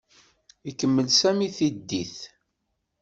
Ikemmel 0.69 1.07
Sami 1.19 1.47
tiddit. 1.57 2.17